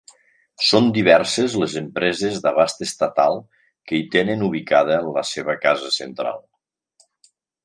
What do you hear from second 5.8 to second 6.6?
central.